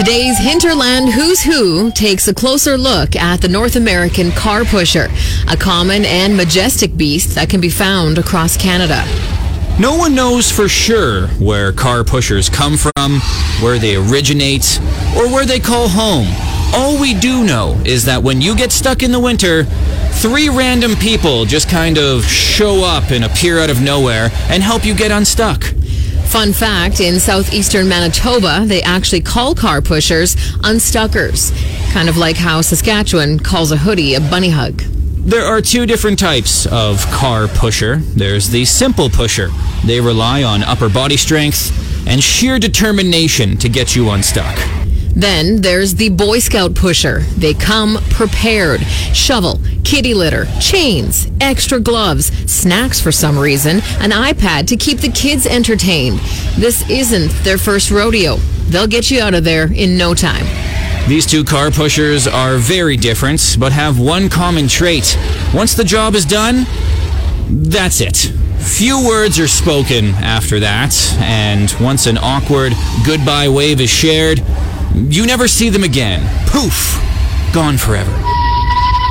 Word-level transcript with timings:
Today's 0.00 0.38
Hinterland 0.38 1.12
Who's 1.12 1.42
Who 1.42 1.90
takes 1.90 2.26
a 2.26 2.32
closer 2.32 2.78
look 2.78 3.14
at 3.16 3.42
the 3.42 3.48
North 3.48 3.76
American 3.76 4.30
car 4.30 4.64
pusher, 4.64 5.08
a 5.46 5.58
common 5.58 6.06
and 6.06 6.34
majestic 6.34 6.96
beast 6.96 7.34
that 7.34 7.50
can 7.50 7.60
be 7.60 7.68
found 7.68 8.16
across 8.16 8.56
Canada. 8.56 9.04
No 9.78 9.98
one 9.98 10.14
knows 10.14 10.50
for 10.50 10.68
sure 10.68 11.26
where 11.38 11.70
car 11.70 12.02
pushers 12.02 12.48
come 12.48 12.78
from, 12.78 13.20
where 13.60 13.78
they 13.78 13.96
originate, 13.96 14.80
or 15.18 15.28
where 15.28 15.44
they 15.44 15.60
call 15.60 15.86
home. 15.86 16.28
All 16.72 16.98
we 16.98 17.12
do 17.12 17.44
know 17.44 17.78
is 17.84 18.06
that 18.06 18.22
when 18.22 18.40
you 18.40 18.56
get 18.56 18.72
stuck 18.72 19.02
in 19.02 19.12
the 19.12 19.20
winter, 19.20 19.64
three 20.12 20.48
random 20.48 20.96
people 20.96 21.44
just 21.44 21.68
kind 21.68 21.98
of 21.98 22.24
show 22.24 22.84
up 22.84 23.10
and 23.10 23.22
appear 23.22 23.58
out 23.58 23.68
of 23.68 23.82
nowhere 23.82 24.30
and 24.48 24.62
help 24.62 24.86
you 24.86 24.94
get 24.94 25.10
unstuck. 25.10 25.74
Fun 26.30 26.52
fact 26.52 27.00
in 27.00 27.18
southeastern 27.18 27.88
Manitoba, 27.88 28.62
they 28.64 28.80
actually 28.82 29.20
call 29.20 29.52
car 29.52 29.82
pushers 29.82 30.36
unstuckers, 30.60 31.50
kind 31.92 32.08
of 32.08 32.16
like 32.16 32.36
how 32.36 32.60
Saskatchewan 32.60 33.40
calls 33.40 33.72
a 33.72 33.76
hoodie 33.76 34.14
a 34.14 34.20
bunny 34.20 34.50
hug. 34.50 34.80
There 34.80 35.44
are 35.44 35.60
two 35.60 35.86
different 35.86 36.20
types 36.20 36.66
of 36.66 37.04
car 37.10 37.48
pusher. 37.48 37.96
There's 37.96 38.48
the 38.48 38.64
simple 38.64 39.10
pusher. 39.10 39.48
They 39.84 40.00
rely 40.00 40.44
on 40.44 40.62
upper 40.62 40.88
body 40.88 41.16
strength 41.16 41.76
and 42.06 42.22
sheer 42.22 42.60
determination 42.60 43.56
to 43.56 43.68
get 43.68 43.96
you 43.96 44.10
unstuck. 44.10 44.56
Then 45.14 45.60
there's 45.60 45.96
the 45.96 46.08
Boy 46.08 46.38
Scout 46.38 46.74
pusher. 46.74 47.20
They 47.36 47.54
come 47.54 47.98
prepared. 48.10 48.80
Shovel, 48.82 49.60
kitty 49.84 50.14
litter, 50.14 50.46
chains, 50.60 51.28
extra 51.40 51.80
gloves, 51.80 52.26
snacks 52.50 53.00
for 53.00 53.12
some 53.12 53.38
reason, 53.38 53.78
an 53.98 54.10
iPad 54.10 54.66
to 54.68 54.76
keep 54.76 54.98
the 54.98 55.10
kids 55.10 55.46
entertained. 55.46 56.18
This 56.56 56.88
isn't 56.88 57.30
their 57.44 57.58
first 57.58 57.90
rodeo. 57.90 58.36
They'll 58.68 58.86
get 58.86 59.10
you 59.10 59.20
out 59.20 59.34
of 59.34 59.44
there 59.44 59.72
in 59.72 59.98
no 59.98 60.14
time. 60.14 60.46
These 61.08 61.26
two 61.26 61.42
car 61.42 61.70
pushers 61.70 62.28
are 62.28 62.56
very 62.56 62.96
different, 62.96 63.56
but 63.58 63.72
have 63.72 63.98
one 63.98 64.28
common 64.28 64.68
trait. 64.68 65.18
Once 65.52 65.74
the 65.74 65.82
job 65.82 66.14
is 66.14 66.24
done, 66.24 66.66
that's 67.48 68.00
it. 68.00 68.32
Few 68.60 69.04
words 69.04 69.40
are 69.40 69.48
spoken 69.48 70.10
after 70.16 70.60
that, 70.60 70.94
and 71.18 71.74
once 71.80 72.06
an 72.06 72.18
awkward 72.18 72.74
goodbye 73.04 73.48
wave 73.48 73.80
is 73.80 73.90
shared, 73.90 74.38
you 75.08 75.26
never 75.26 75.48
see 75.48 75.70
them 75.70 75.84
again. 75.84 76.20
Poof! 76.46 77.00
Gone 77.54 77.78
forever. 77.78 78.12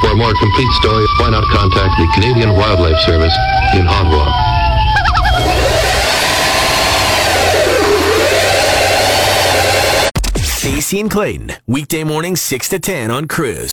For 0.01 0.11
a 0.11 0.15
more 0.15 0.33
complete 0.33 0.71
story, 0.79 1.05
why 1.19 1.29
not 1.31 1.43
contact 1.51 1.97
the 1.97 2.07
Canadian 2.13 2.53
Wildlife 2.53 2.99
Service 3.01 3.35
in 3.73 3.87
Ottawa? 3.87 4.31
Stacey 10.37 10.99
and 10.99 11.11
Clayton, 11.11 11.53
weekday 11.67 12.03
morning 12.03 12.35
6 12.35 12.69
to 12.69 12.79
10 12.79 13.11
on 13.11 13.27
Cruise. 13.27 13.67